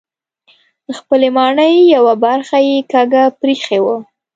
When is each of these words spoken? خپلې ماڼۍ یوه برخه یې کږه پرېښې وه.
خپلې 0.97 1.27
ماڼۍ 1.37 1.73
یوه 1.95 2.13
برخه 2.25 2.57
یې 2.67 2.77
کږه 2.91 3.23
پرېښې 3.39 3.79
وه. 3.83 3.97